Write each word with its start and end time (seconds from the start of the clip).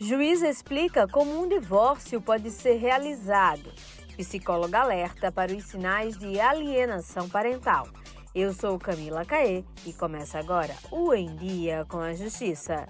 Juíza 0.00 0.48
explica 0.48 1.08
como 1.08 1.42
um 1.42 1.48
divórcio 1.48 2.20
pode 2.20 2.52
ser 2.52 2.74
realizado. 2.74 3.72
Psicóloga 4.16 4.78
alerta 4.78 5.32
para 5.32 5.52
os 5.52 5.64
sinais 5.64 6.16
de 6.16 6.38
alienação 6.38 7.28
parental. 7.28 7.88
Eu 8.32 8.52
sou 8.52 8.78
Camila 8.78 9.24
Caê 9.24 9.64
e 9.84 9.92
começa 9.92 10.38
agora 10.38 10.72
o 10.92 11.12
Em 11.12 11.34
Dia 11.34 11.84
com 11.88 11.98
a 11.98 12.12
Justiça. 12.12 12.88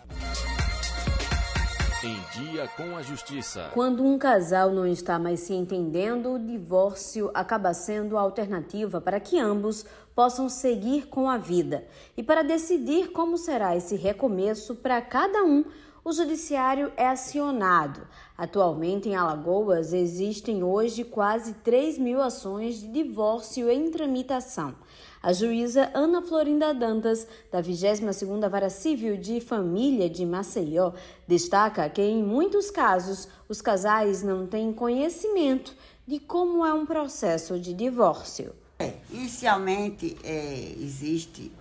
Em 2.04 2.42
Dia 2.42 2.68
com 2.76 2.94
a 2.94 3.01
Justiça. 3.01 3.71
Quando 3.72 4.04
um 4.04 4.19
casal 4.19 4.71
não 4.71 4.87
está 4.87 5.19
mais 5.19 5.40
se 5.40 5.54
entendendo, 5.54 6.35
o 6.35 6.38
divórcio 6.38 7.31
acaba 7.33 7.72
sendo 7.72 8.19
a 8.19 8.21
alternativa 8.21 9.01
para 9.01 9.19
que 9.19 9.38
ambos 9.38 9.87
possam 10.15 10.47
seguir 10.51 11.06
com 11.06 11.31
a 11.31 11.38
vida. 11.38 11.87
E 12.19 12.22
para 12.22 12.43
decidir 12.43 13.13
como 13.13 13.38
será 13.38 13.75
esse 13.75 13.97
recomeço 13.97 14.77
para 14.77 15.01
cada 15.01 15.43
um, 15.43 15.65
o 16.09 16.12
judiciário 16.12 16.91
é 16.97 17.06
acionado. 17.06 18.01
Atualmente, 18.37 19.11
em 19.11 19.15
Alagoas, 19.15 19.93
existem 19.93 20.62
hoje 20.62 21.05
quase 21.05 21.53
3 21.53 21.99
mil 21.99 22.23
ações 22.23 22.80
de 22.80 22.89
divórcio 22.89 23.69
em 23.69 23.91
tramitação. 23.91 24.75
A 25.23 25.35
juíza 25.35 25.91
Ana 25.93 26.23
Florinda 26.23 26.73
Dantas, 26.73 27.27
da 27.52 27.63
22ª 27.63 28.49
Vara 28.49 28.71
Civil 28.71 29.19
de 29.19 29.39
Família 29.39 30.09
de 30.09 30.25
Maceió, 30.25 30.93
destaca 31.27 31.91
que 31.91 32.01
em 32.01 32.23
muitos 32.23 32.71
casos 32.71 33.29
os 33.47 33.61
casais 33.61 34.23
não 34.23 34.47
têm 34.47 34.73
conhecimento 34.73 35.77
de 36.07 36.19
como 36.19 36.65
é 36.65 36.73
um 36.73 36.87
processo 36.87 37.59
de 37.59 37.75
divórcio. 37.75 38.55
É, 38.79 38.95
inicialmente 39.11 40.16
é, 40.25 40.73
existe 40.80 41.52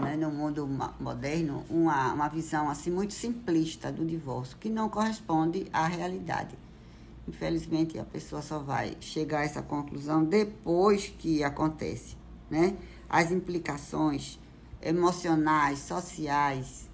né, 0.00 0.16
no 0.16 0.30
mundo 0.30 0.68
moderno 1.00 1.64
uma, 1.68 2.12
uma 2.12 2.28
visão 2.28 2.68
assim 2.68 2.90
muito 2.90 3.14
simplista 3.14 3.90
do 3.90 4.04
divórcio 4.04 4.56
que 4.58 4.68
não 4.68 4.88
corresponde 4.88 5.66
à 5.72 5.86
realidade. 5.86 6.56
Infelizmente 7.26 7.98
a 7.98 8.04
pessoa 8.04 8.42
só 8.42 8.58
vai 8.58 8.96
chegar 9.00 9.40
a 9.40 9.44
essa 9.44 9.62
conclusão 9.62 10.24
depois 10.24 11.08
que 11.18 11.42
acontece 11.42 12.16
né? 12.50 12.76
As 13.08 13.30
implicações 13.30 14.38
emocionais, 14.82 15.78
sociais, 15.80 16.88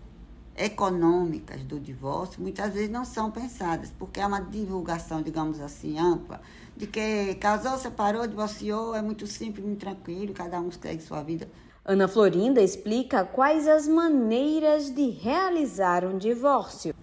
econômicas 0.57 1.62
do 1.64 1.81
divórcio 1.81 2.42
muitas 2.42 2.73
vezes 2.73 2.91
não 2.91 3.05
são 3.05 3.31
pensadas, 3.31 3.92
porque 3.98 4.20
é 4.20 4.27
uma 4.27 4.41
divulgação, 4.41 5.23
digamos 5.23 5.61
assim, 5.61 5.98
ampla, 5.98 6.41
de 6.77 6.87
que 6.87 7.35
casou, 7.37 7.79
separou, 7.79 8.27
divorciou, 8.27 8.95
é 8.95 9.03
muito 9.03 9.27
simples, 9.27 9.64
muito 9.64 9.81
tranquilo, 9.81 10.35
cada 10.35 10.61
um 10.61 10.70
segue 10.70 11.03
sua 11.03 11.23
vida. 11.23 11.48
Ana 11.83 12.06
Florinda 12.06 12.61
explica 12.61 13.25
quais 13.25 13.67
as 13.67 13.89
maneiras 13.89 14.91
de 14.91 15.09
realizar 15.09 16.05
um 16.05 16.19
divórcio. 16.19 16.95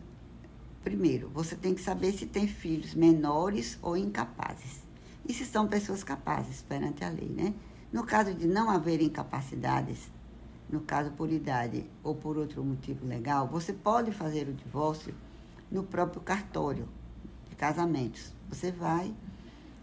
Primeiro, 0.84 1.30
você 1.34 1.56
tem 1.56 1.74
que 1.74 1.82
saber 1.82 2.12
se 2.12 2.28
tem 2.28 2.48
filhos 2.48 2.94
menores 2.94 3.80
ou 3.82 3.98
incapazes. 3.98 4.84
E 5.28 5.34
se 5.34 5.46
são 5.46 5.68
pessoas 5.68 6.04
capazes 6.04 6.62
perante 6.62 7.04
a 7.04 7.10
lei, 7.10 7.28
né? 7.28 7.56
No 7.92 8.06
caso 8.06 8.36
de 8.36 8.46
não 8.46 8.70
haver 8.70 9.02
incapacidades, 9.02 10.12
no 10.70 10.82
caso 10.82 11.10
por 11.12 11.32
idade 11.32 11.84
ou 12.04 12.14
por 12.14 12.38
outro 12.38 12.64
motivo 12.64 13.06
legal, 13.06 13.48
você 13.48 13.74
pode 13.74 14.12
fazer 14.12 14.48
o 14.48 14.54
divórcio 14.54 15.14
no 15.72 15.82
próprio 15.82 16.22
cartório 16.22 16.88
de 17.50 17.56
casamentos. 17.56 18.32
Você 18.48 18.72
vai, 18.72 19.12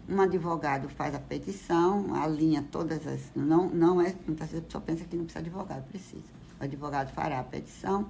um 0.07 0.21
advogado 0.21 0.87
faz 0.89 1.15
a 1.15 1.19
petição, 1.19 2.13
alinha 2.15 2.65
todas 2.71 3.05
as. 3.07 3.31
Não, 3.35 3.69
não 3.69 4.01
é. 4.01 4.15
Muitas 4.27 4.49
vezes 4.49 4.63
a 4.63 4.65
pessoa 4.65 4.81
pensa 4.81 5.05
que 5.05 5.15
não 5.15 5.25
precisa 5.25 5.43
de 5.43 5.49
advogado, 5.49 5.87
precisa. 5.87 6.23
O 6.59 6.63
advogado 6.63 7.11
fará 7.13 7.39
a 7.39 7.43
petição, 7.43 8.09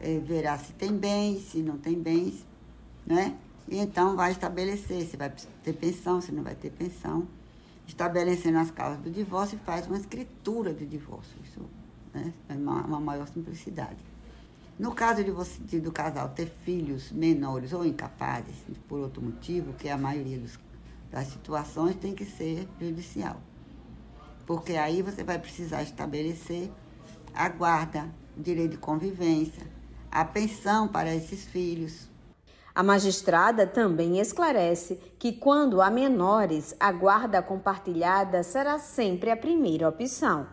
eh, 0.00 0.18
verá 0.18 0.58
se 0.58 0.72
tem 0.74 0.96
bens, 0.96 1.50
se 1.50 1.62
não 1.62 1.78
tem 1.78 2.00
bens, 2.00 2.46
né? 3.06 3.36
E 3.68 3.78
então 3.78 4.16
vai 4.16 4.32
estabelecer 4.32 5.06
se 5.06 5.16
vai 5.16 5.32
ter 5.62 5.72
pensão, 5.72 6.20
se 6.20 6.32
não 6.32 6.42
vai 6.42 6.54
ter 6.54 6.70
pensão 6.70 7.26
estabelecendo 7.86 8.58
as 8.58 8.70
causas 8.70 9.00
do 9.00 9.10
divórcio 9.10 9.58
e 9.60 9.64
faz 9.64 9.86
uma 9.86 9.96
escritura 9.96 10.72
de 10.72 10.86
divórcio. 10.86 11.36
Isso 11.44 11.60
né, 12.12 12.32
é 12.48 12.54
uma, 12.54 12.82
uma, 12.82 13.00
maior 13.00 13.26
simplicidade. 13.28 13.98
No 14.78 14.94
caso 14.94 15.22
de 15.22 15.30
você, 15.30 15.60
de, 15.62 15.80
do 15.80 15.92
casal 15.92 16.30
ter 16.30 16.46
filhos 16.64 17.12
menores 17.12 17.72
ou 17.72 17.84
incapazes, 17.84 18.54
por 18.88 19.00
outro 19.00 19.22
motivo, 19.22 19.72
que 19.74 19.88
é 19.88 19.92
a 19.92 19.98
maioria 19.98 20.38
dos, 20.38 20.58
das 21.12 21.28
situações, 21.28 21.94
tem 21.96 22.14
que 22.14 22.24
ser 22.24 22.66
judicial. 22.80 23.36
Porque 24.46 24.72
aí 24.72 25.02
você 25.02 25.22
vai 25.22 25.38
precisar 25.38 25.82
estabelecer 25.82 26.70
a 27.34 27.48
guarda, 27.48 28.08
o 28.36 28.42
direito 28.42 28.72
de 28.72 28.78
convivência, 28.78 29.62
a 30.10 30.24
pensão 30.24 30.88
para 30.88 31.14
esses 31.14 31.44
filhos, 31.44 32.10
a 32.74 32.82
magistrada 32.82 33.66
também 33.66 34.18
esclarece 34.18 34.98
que, 35.18 35.30
quando 35.30 35.82
há 35.82 35.90
menores, 35.90 36.74
a 36.80 36.90
guarda 36.90 37.42
compartilhada 37.42 38.42
será 38.42 38.78
sempre 38.78 39.30
a 39.30 39.36
primeira 39.36 39.86
opção. 39.86 40.46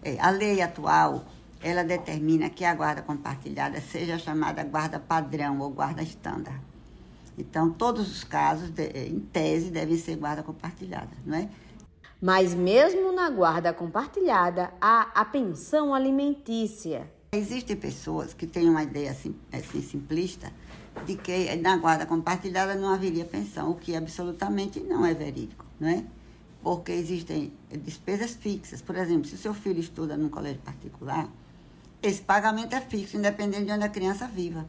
É, 0.00 0.16
a 0.20 0.30
lei 0.30 0.62
atual 0.62 1.24
ela 1.60 1.82
determina 1.82 2.48
que 2.48 2.64
a 2.64 2.72
guarda 2.72 3.02
compartilhada 3.02 3.80
seja 3.80 4.16
chamada 4.16 4.62
guarda 4.62 5.00
padrão 5.00 5.58
ou 5.58 5.70
guarda 5.70 6.02
estándar. 6.02 6.54
Então, 7.38 7.70
todos 7.70 8.10
os 8.10 8.24
casos, 8.24 8.70
é, 8.76 9.06
em 9.06 9.20
tese, 9.20 9.70
devem 9.70 9.96
ser 9.96 10.16
guarda 10.16 10.42
compartilhada, 10.42 11.10
não 11.24 11.36
é? 11.36 11.48
Mas 12.20 12.52
mesmo 12.52 13.12
na 13.12 13.30
guarda 13.30 13.72
compartilhada, 13.72 14.72
há 14.80 15.02
a 15.14 15.24
pensão 15.24 15.94
alimentícia. 15.94 17.08
Existem 17.32 17.76
pessoas 17.76 18.34
que 18.34 18.46
têm 18.46 18.68
uma 18.68 18.82
ideia 18.82 19.12
assim, 19.12 19.36
assim 19.52 19.80
simplista 19.80 20.52
de 21.06 21.14
que 21.14 21.54
na 21.56 21.76
guarda 21.76 22.06
compartilhada 22.06 22.74
não 22.74 22.92
haveria 22.92 23.24
pensão, 23.24 23.70
o 23.70 23.74
que 23.76 23.94
absolutamente 23.94 24.80
não 24.80 25.06
é 25.06 25.14
verídico, 25.14 25.64
não 25.78 25.88
é? 25.88 26.04
Porque 26.60 26.90
existem 26.90 27.52
despesas 27.70 28.34
fixas. 28.34 28.82
Por 28.82 28.96
exemplo, 28.96 29.28
se 29.28 29.36
o 29.36 29.38
seu 29.38 29.54
filho 29.54 29.78
estuda 29.78 30.16
num 30.16 30.28
colégio 30.28 30.60
particular, 30.62 31.28
esse 32.02 32.20
pagamento 32.20 32.74
é 32.74 32.80
fixo, 32.80 33.16
independente 33.16 33.66
de 33.66 33.72
onde 33.72 33.84
a 33.84 33.88
criança 33.88 34.26
viva, 34.26 34.68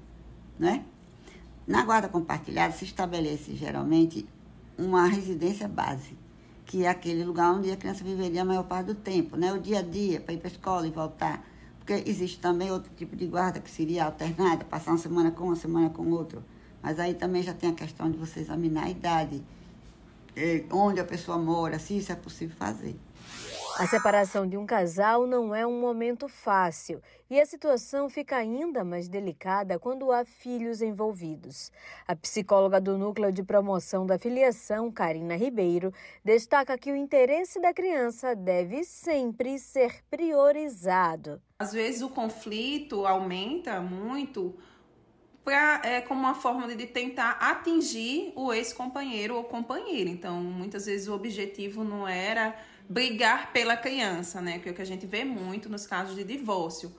não 0.59 0.69
é? 0.69 0.83
Na 1.69 1.85
guarda 1.85 2.09
compartilhada 2.09 2.73
se 2.73 2.83
estabelece 2.83 3.55
geralmente 3.55 4.27
uma 4.75 5.05
residência 5.05 5.67
base, 5.67 6.17
que 6.65 6.83
é 6.83 6.89
aquele 6.89 7.23
lugar 7.23 7.53
onde 7.53 7.71
a 7.71 7.77
criança 7.77 8.03
viveria 8.03 8.41
a 8.41 8.45
maior 8.45 8.63
parte 8.63 8.87
do 8.87 8.95
tempo, 8.95 9.37
né? 9.37 9.53
O 9.53 9.59
dia 9.59 9.77
a 9.79 9.81
dia, 9.83 10.19
para 10.19 10.33
ir 10.33 10.39
para 10.39 10.47
a 10.47 10.51
escola 10.51 10.87
e 10.87 10.89
voltar 10.89 11.45
porque 11.89 12.07
existe 12.07 12.39
também 12.39 12.69
outro 12.69 12.91
tipo 12.95 13.15
de 13.15 13.25
guarda 13.25 13.59
que 13.59 13.69
seria 13.69 14.05
alternada, 14.05 14.63
passar 14.63 14.91
uma 14.91 14.97
semana 14.99 15.31
com 15.31 15.45
uma 15.45 15.55
semana 15.55 15.89
com 15.89 16.11
outro. 16.11 16.43
Mas 16.83 16.99
aí 16.99 17.15
também 17.15 17.41
já 17.41 17.51
tem 17.51 17.71
a 17.71 17.73
questão 17.73 18.11
de 18.11 18.15
você 18.15 18.41
examinar 18.41 18.83
a 18.83 18.89
idade, 18.91 19.41
eh, 20.35 20.65
onde 20.71 20.99
a 20.99 21.03
pessoa 21.03 21.39
mora, 21.39 21.79
se 21.79 21.97
isso 21.97 22.11
é 22.11 22.15
possível 22.15 22.55
fazer. 22.57 22.95
A 23.79 23.87
separação 23.87 24.45
de 24.45 24.57
um 24.57 24.65
casal 24.65 25.25
não 25.25 25.55
é 25.55 25.65
um 25.65 25.79
momento 25.79 26.27
fácil 26.27 27.01
e 27.29 27.39
a 27.39 27.45
situação 27.45 28.09
fica 28.09 28.35
ainda 28.35 28.83
mais 28.83 29.07
delicada 29.07 29.79
quando 29.79 30.11
há 30.11 30.25
filhos 30.25 30.81
envolvidos. 30.81 31.71
A 32.05 32.13
psicóloga 32.13 32.81
do 32.81 32.97
Núcleo 32.97 33.31
de 33.31 33.41
Promoção 33.41 34.05
da 34.05 34.19
Filiação, 34.19 34.91
Karina 34.91 35.37
Ribeiro, 35.37 35.93
destaca 36.25 36.77
que 36.77 36.91
o 36.91 36.95
interesse 36.95 37.61
da 37.61 37.73
criança 37.73 38.35
deve 38.35 38.83
sempre 38.83 39.57
ser 39.57 40.03
priorizado. 40.11 41.41
Às 41.57 41.71
vezes 41.71 42.01
o 42.01 42.09
conflito 42.09 43.07
aumenta 43.07 43.79
muito 43.79 44.57
pra, 45.41 45.81
é, 45.85 46.01
como 46.01 46.19
uma 46.19 46.35
forma 46.35 46.67
de 46.75 46.85
tentar 46.85 47.37
atingir 47.39 48.33
o 48.35 48.51
ex-companheiro 48.51 49.35
ou 49.35 49.45
companheira. 49.45 50.09
Então, 50.09 50.35
muitas 50.43 50.85
vezes 50.85 51.07
o 51.07 51.13
objetivo 51.13 51.81
não 51.81 52.05
era 52.05 52.59
brigar 52.89 53.53
pela 53.53 53.77
criança, 53.77 54.41
né? 54.41 54.57
Que 54.57 54.69
é 54.69 54.71
o 54.71 54.75
que 54.75 54.81
a 54.81 54.85
gente 54.85 55.05
vê 55.05 55.23
muito 55.23 55.69
nos 55.69 55.85
casos 55.85 56.15
de 56.15 56.23
divórcio. 56.23 56.91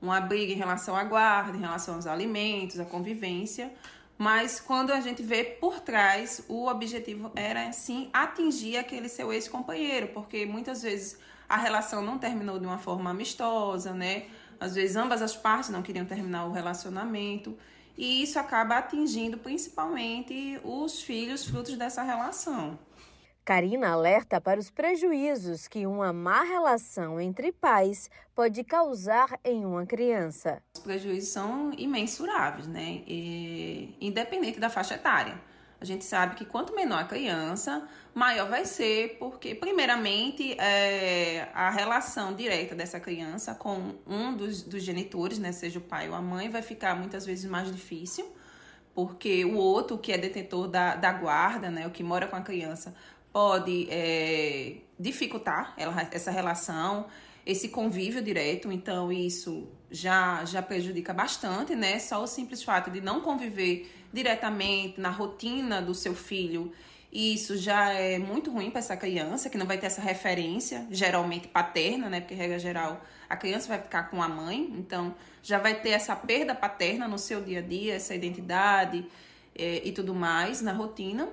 Uma 0.00 0.18
briga 0.18 0.52
em 0.52 0.56
relação 0.56 0.96
à 0.96 1.04
guarda, 1.04 1.56
em 1.56 1.60
relação 1.60 1.96
aos 1.96 2.06
alimentos, 2.06 2.80
à 2.80 2.84
convivência. 2.86 3.70
Mas 4.16 4.58
quando 4.58 4.90
a 4.90 5.00
gente 5.00 5.22
vê 5.22 5.44
por 5.44 5.80
trás, 5.80 6.42
o 6.48 6.66
objetivo 6.66 7.30
era 7.36 7.70
sim 7.72 8.08
atingir 8.12 8.78
aquele 8.78 9.08
seu 9.08 9.32
ex-companheiro, 9.32 10.08
porque 10.08 10.46
muitas 10.46 10.82
vezes 10.82 11.18
a 11.48 11.58
relação 11.58 12.00
não 12.00 12.16
terminou 12.16 12.58
de 12.58 12.64
uma 12.64 12.78
forma 12.78 13.10
amistosa, 13.10 13.92
né? 13.92 14.26
Às 14.58 14.74
vezes 14.74 14.96
ambas 14.96 15.20
as 15.20 15.36
partes 15.36 15.68
não 15.68 15.82
queriam 15.82 16.06
terminar 16.06 16.46
o 16.46 16.52
relacionamento. 16.52 17.56
E 17.98 18.22
isso 18.22 18.38
acaba 18.38 18.78
atingindo 18.78 19.36
principalmente 19.36 20.58
os 20.64 21.02
filhos 21.02 21.44
frutos 21.44 21.76
dessa 21.76 22.02
relação. 22.02 22.78
Karina 23.44 23.90
alerta 23.90 24.40
para 24.40 24.58
os 24.58 24.70
prejuízos 24.70 25.68
que 25.68 25.86
uma 25.86 26.14
má 26.14 26.42
relação 26.44 27.20
entre 27.20 27.52
pais 27.52 28.08
pode 28.34 28.64
causar 28.64 29.38
em 29.44 29.66
uma 29.66 29.84
criança. 29.84 30.62
Os 30.74 30.80
prejuízos 30.82 31.28
são 31.28 31.70
imensuráveis, 31.76 32.66
né? 32.66 33.02
E, 33.06 33.94
independente 34.00 34.58
da 34.58 34.70
faixa 34.70 34.94
etária. 34.94 35.38
A 35.78 35.84
gente 35.84 36.06
sabe 36.06 36.36
que 36.36 36.46
quanto 36.46 36.74
menor 36.74 37.00
a 37.00 37.04
criança, 37.04 37.86
maior 38.14 38.48
vai 38.48 38.64
ser, 38.64 39.18
porque, 39.18 39.54
primeiramente, 39.54 40.58
é, 40.58 41.50
a 41.52 41.68
relação 41.68 42.34
direta 42.34 42.74
dessa 42.74 42.98
criança 42.98 43.54
com 43.54 43.94
um 44.06 44.34
dos, 44.34 44.62
dos 44.62 44.82
genitores, 44.82 45.38
né, 45.38 45.52
seja 45.52 45.78
o 45.78 45.82
pai 45.82 46.08
ou 46.08 46.14
a 46.14 46.22
mãe, 46.22 46.48
vai 46.48 46.62
ficar 46.62 46.96
muitas 46.96 47.26
vezes 47.26 47.44
mais 47.44 47.70
difícil 47.70 48.26
porque 48.94 49.44
o 49.44 49.56
outro, 49.56 49.98
que 49.98 50.12
é 50.12 50.18
detentor 50.18 50.68
da, 50.68 50.94
da 50.94 51.12
guarda, 51.12 51.68
né, 51.68 51.86
o 51.86 51.90
que 51.90 52.02
mora 52.02 52.28
com 52.28 52.36
a 52.36 52.40
criança, 52.40 52.94
pode 53.34 53.88
é, 53.90 54.76
dificultar 54.96 55.74
ela, 55.76 56.08
essa 56.12 56.30
relação, 56.30 57.06
esse 57.44 57.68
convívio 57.68 58.22
direto, 58.22 58.70
então 58.70 59.10
isso 59.10 59.66
já, 59.90 60.44
já 60.44 60.62
prejudica 60.62 61.12
bastante, 61.12 61.74
né? 61.74 61.98
Só 61.98 62.22
o 62.22 62.28
simples 62.28 62.62
fato 62.62 62.92
de 62.92 63.00
não 63.00 63.20
conviver 63.20 63.92
diretamente 64.12 65.00
na 65.00 65.10
rotina 65.10 65.82
do 65.82 65.96
seu 65.96 66.14
filho, 66.14 66.72
isso 67.12 67.56
já 67.56 67.90
é 67.90 68.20
muito 68.20 68.52
ruim 68.52 68.70
para 68.70 68.78
essa 68.78 68.96
criança, 68.96 69.50
que 69.50 69.58
não 69.58 69.66
vai 69.66 69.78
ter 69.78 69.86
essa 69.86 70.00
referência, 70.00 70.86
geralmente 70.88 71.48
paterna, 71.48 72.08
né? 72.08 72.20
Porque, 72.20 72.34
regra 72.34 72.60
geral, 72.60 73.02
a 73.28 73.36
criança 73.36 73.66
vai 73.66 73.80
ficar 73.80 74.10
com 74.10 74.22
a 74.22 74.28
mãe, 74.28 74.72
então 74.78 75.12
já 75.42 75.58
vai 75.58 75.74
ter 75.80 75.90
essa 75.90 76.14
perda 76.14 76.54
paterna 76.54 77.08
no 77.08 77.18
seu 77.18 77.42
dia 77.42 77.58
a 77.58 77.62
dia, 77.62 77.94
essa 77.96 78.14
identidade 78.14 79.04
é, 79.56 79.82
e 79.84 79.90
tudo 79.90 80.14
mais 80.14 80.62
na 80.62 80.72
rotina 80.72 81.28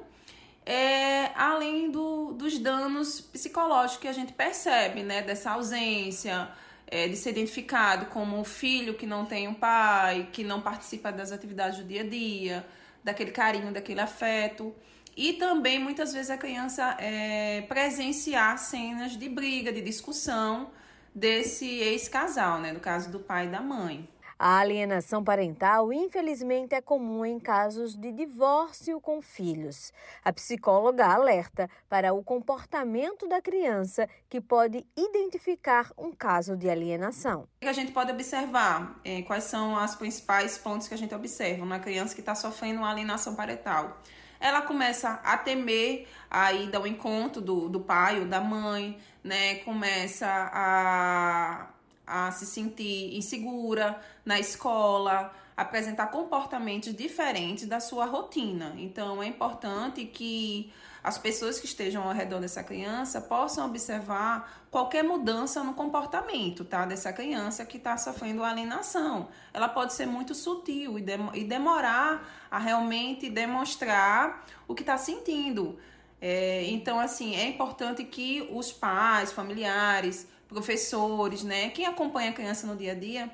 é, 0.65 1.31
além 1.35 1.89
do, 1.89 2.33
dos 2.33 2.59
danos 2.59 3.19
psicológicos 3.19 3.97
que 3.97 4.07
a 4.07 4.13
gente 4.13 4.33
percebe, 4.33 5.03
né? 5.03 5.21
Dessa 5.21 5.51
ausência, 5.51 6.49
é, 6.87 7.07
de 7.07 7.15
ser 7.15 7.31
identificado 7.31 8.07
como 8.07 8.37
um 8.37 8.43
filho 8.43 8.93
que 8.95 9.05
não 9.05 9.25
tem 9.25 9.47
um 9.47 9.53
pai, 9.53 10.29
que 10.31 10.43
não 10.43 10.61
participa 10.61 11.11
das 11.11 11.31
atividades 11.31 11.79
do 11.79 11.85
dia 11.85 12.01
a 12.01 12.07
dia, 12.07 12.65
daquele 13.03 13.31
carinho, 13.31 13.71
daquele 13.71 13.99
afeto. 13.99 14.73
E 15.15 15.33
também, 15.33 15.79
muitas 15.79 16.13
vezes, 16.13 16.29
a 16.29 16.37
criança 16.37 16.95
é, 16.99 17.61
presenciar 17.61 18.57
cenas 18.57 19.17
de 19.17 19.27
briga, 19.27 19.73
de 19.73 19.81
discussão 19.81 20.69
desse 21.13 21.65
ex-casal, 21.65 22.59
né? 22.59 22.71
No 22.71 22.79
caso 22.79 23.11
do 23.11 23.19
pai 23.19 23.47
e 23.47 23.49
da 23.49 23.61
mãe. 23.61 24.07
A 24.43 24.57
alienação 24.57 25.23
parental, 25.23 25.93
infelizmente, 25.93 26.73
é 26.73 26.81
comum 26.81 27.23
em 27.23 27.39
casos 27.39 27.95
de 27.95 28.11
divórcio 28.11 28.99
com 28.99 29.21
filhos. 29.21 29.93
A 30.25 30.33
psicóloga 30.33 31.05
alerta 31.05 31.69
para 31.88 32.11
o 32.11 32.23
comportamento 32.23 33.27
da 33.27 33.39
criança 33.39 34.09
que 34.27 34.41
pode 34.41 34.83
identificar 34.97 35.91
um 35.95 36.11
caso 36.11 36.57
de 36.57 36.67
alienação. 36.67 37.41
O 37.41 37.47
que 37.61 37.67
a 37.67 37.73
gente 37.73 37.91
pode 37.91 38.11
observar? 38.11 38.99
É, 39.05 39.21
quais 39.21 39.43
são 39.43 39.75
os 39.75 39.93
principais 39.93 40.57
pontos 40.57 40.87
que 40.87 40.95
a 40.95 40.97
gente 40.97 41.13
observa 41.13 41.63
na 41.63 41.79
criança 41.79 42.15
que 42.15 42.21
está 42.21 42.33
sofrendo 42.33 42.79
uma 42.79 42.89
alienação 42.89 43.35
parental? 43.35 44.01
ela 44.39 44.63
começa 44.63 45.19
a 45.23 45.37
temer 45.37 46.07
a 46.27 46.51
ida 46.51 46.79
ao 46.79 46.87
encontro 46.87 47.39
do, 47.39 47.69
do 47.69 47.79
pai 47.79 48.19
ou 48.19 48.25
da 48.25 48.41
mãe, 48.41 48.97
né? 49.23 49.57
Começa 49.57 50.25
a 50.27 51.67
a 52.11 52.29
se 52.29 52.45
sentir 52.45 53.15
insegura 53.15 53.97
na 54.25 54.37
escola, 54.37 55.33
apresentar 55.55 56.07
comportamentos 56.07 56.93
diferentes 56.93 57.65
da 57.65 57.79
sua 57.79 58.05
rotina. 58.05 58.75
Então, 58.77 59.23
é 59.23 59.27
importante 59.27 60.03
que 60.03 60.73
as 61.01 61.17
pessoas 61.17 61.57
que 61.57 61.65
estejam 61.65 62.03
ao 62.03 62.13
redor 62.13 62.41
dessa 62.41 62.63
criança 62.63 63.21
possam 63.21 63.65
observar 63.65 64.65
qualquer 64.69 65.03
mudança 65.03 65.63
no 65.63 65.73
comportamento, 65.73 66.65
tá? 66.65 66.85
Dessa 66.85 67.13
criança 67.13 67.65
que 67.65 67.77
está 67.77 67.97
sofrendo 67.97 68.43
alienação. 68.43 69.29
Ela 69.53 69.69
pode 69.69 69.93
ser 69.93 70.05
muito 70.05 70.35
sutil 70.35 70.99
e, 70.99 71.01
dem 71.01 71.29
e 71.33 71.45
demorar 71.45 72.27
a 72.51 72.59
realmente 72.59 73.29
demonstrar 73.29 74.45
o 74.67 74.75
que 74.75 74.83
está 74.83 74.97
sentindo. 74.97 75.79
É, 76.19 76.65
então, 76.65 76.99
assim, 76.99 77.35
é 77.35 77.47
importante 77.47 78.03
que 78.03 78.47
os 78.51 78.71
pais, 78.71 79.31
familiares, 79.31 80.27
professores, 80.51 81.44
né? 81.44 81.69
Quem 81.69 81.86
acompanha 81.86 82.30
a 82.30 82.33
criança 82.33 82.68
no 82.68 82.75
dia 82.75 82.92
a 82.92 82.95
dia, 82.95 83.31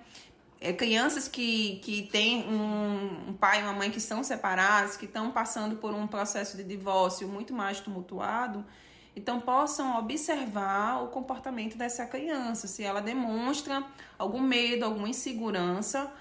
é, 0.62 0.72
crianças 0.72 1.28
que, 1.28 1.80
que 1.84 2.04
têm 2.04 2.48
um, 2.48 3.30
um 3.30 3.34
pai 3.34 3.60
e 3.60 3.64
uma 3.64 3.74
mãe 3.74 3.92
que 3.92 4.00
são 4.00 4.24
separados, 4.24 4.96
que 4.96 5.06
estão 5.06 5.32
passando 5.32 5.78
por 5.78 5.94
um 5.94 6.08
processo 6.08 6.56
de 6.56 6.64
divórcio 6.64 7.28
muito 7.28 7.54
mais 7.54 7.80
tumultuado, 7.80 8.64
então 9.16 9.40
possam 9.40 9.98
observar 9.98 11.04
o 11.04 11.08
comportamento 11.08 11.76
dessa 11.76 12.06
criança, 12.06 12.68
se 12.68 12.84
ela 12.84 13.02
demonstra 13.02 13.84
algum 14.18 14.40
medo, 14.40 14.86
alguma 14.86 15.10
insegurança 15.10 16.12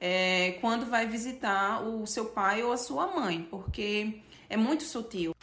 é, 0.00 0.52
quando 0.60 0.86
vai 0.86 1.06
visitar 1.06 1.82
o 1.82 2.06
seu 2.06 2.26
pai 2.26 2.62
ou 2.62 2.72
a 2.72 2.76
sua 2.78 3.08
mãe, 3.08 3.46
porque 3.50 4.20
é 4.48 4.56
muito 4.56 4.84
sutil. 4.84 5.34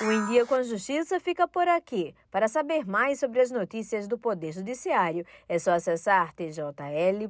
O 0.00 0.12
Em 0.12 0.26
Dia 0.26 0.46
com 0.46 0.54
a 0.54 0.62
Justiça 0.62 1.18
fica 1.18 1.48
por 1.48 1.66
aqui. 1.66 2.14
Para 2.30 2.46
saber 2.46 2.86
mais 2.86 3.18
sobre 3.18 3.40
as 3.40 3.50
notícias 3.50 4.06
do 4.06 4.16
Poder 4.16 4.52
Judiciário, 4.52 5.26
é 5.48 5.58
só 5.58 5.72
acessar 5.72 6.32
tjl.juiz.br 6.34 7.26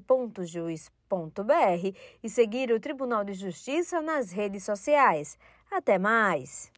e 2.22 2.28
seguir 2.28 2.70
o 2.70 2.78
Tribunal 2.78 3.24
de 3.24 3.32
Justiça 3.32 4.02
nas 4.02 4.30
redes 4.30 4.64
sociais. 4.64 5.38
Até 5.70 5.98
mais! 5.98 6.70